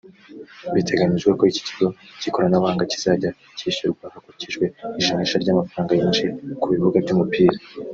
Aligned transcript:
Biteganyijwe 0.73 1.31
ko 1.37 1.43
iki 1.51 1.61
kigo 1.67 1.87
cy’ikoranabuhanga 2.19 2.89
kizajya 2.91 3.29
cyishyurwa 3.57 4.05
hakurikijwe 4.13 4.65
ijanisha 4.99 5.35
ry’amafaranga 5.43 5.91
yinjiye 5.99 6.29
ku 6.61 6.65
bibuga 6.73 6.97
by’umupira 7.05 7.57